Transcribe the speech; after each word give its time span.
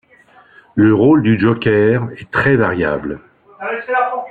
Le 0.73 0.95
rôle 0.95 1.21
du 1.21 1.39
joker 1.39 2.09
est 2.15 2.31
très 2.31 2.55
variable. 2.55 3.19